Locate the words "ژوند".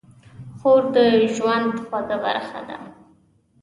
1.35-1.71